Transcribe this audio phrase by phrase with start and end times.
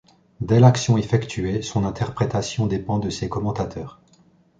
[0.39, 4.01] Dès l'action effectuée, son interprétation dépend de ses commentateurs.